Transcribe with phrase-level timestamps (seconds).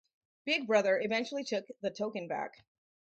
[0.45, 2.63] Big Brother eventually took the token back.